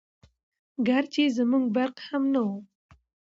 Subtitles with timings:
[0.87, 2.59] ګرچې زموږ برق هم نه وو🤗